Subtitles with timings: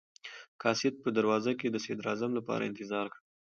[0.61, 3.25] قاصد په دروازه کې د صدراعظم لپاره انتظار کاوه.